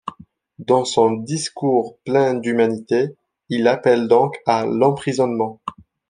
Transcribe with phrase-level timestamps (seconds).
[0.57, 3.09] Dans son discours plein d'humanité,
[3.49, 5.61] il appelle donc à l'emprisonnement.